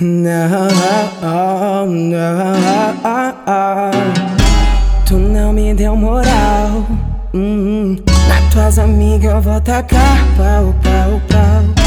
[0.00, 0.48] Não,
[1.20, 2.30] não,
[5.04, 6.86] tu não me deu moral.
[7.34, 7.96] Hum,
[8.28, 11.84] na tuas amigas eu vou tacar pau, pau, pau.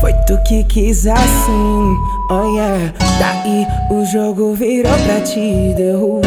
[0.00, 1.96] Foi tu que quis assim,
[2.30, 2.90] oh yeah.
[3.18, 6.22] Daí o jogo virou pra te deu.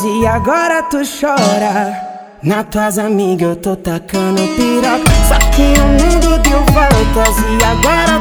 [0.00, 2.12] E agora tu chora.
[2.42, 5.12] Na tuas amigas eu tô tacando piroca.
[5.28, 8.11] Só que o mundo deu voltas e agora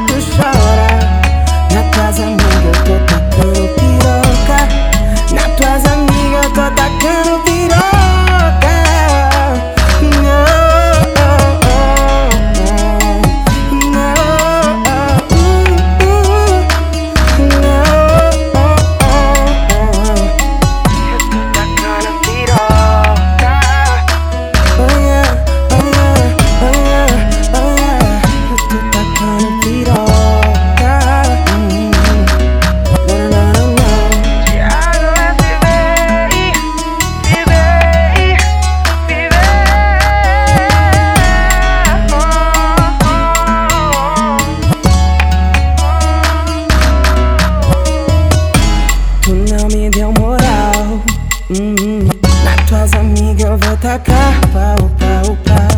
[53.81, 55.73] tacar pau, pau, pau.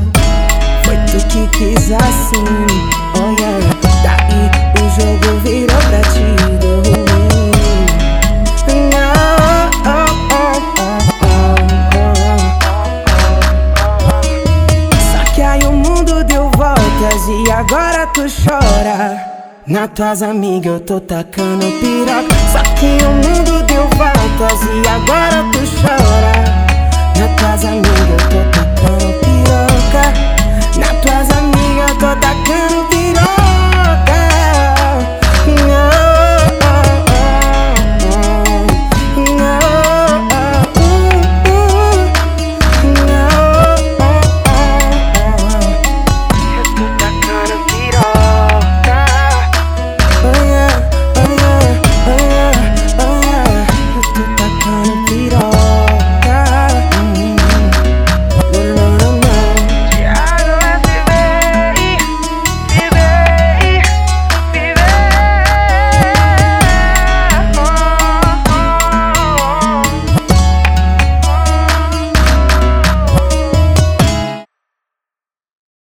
[0.83, 2.43] Foi tu que quis assim,
[3.15, 3.59] oh yeah.
[4.03, 4.43] Daí
[4.77, 6.27] o jogo virou pra ti.
[15.11, 19.31] Só que aí o mundo deu voltas e agora tu chora.
[19.65, 22.35] Na tuas amigas eu tô tacando piroca.
[22.51, 23.32] Só que o mundo.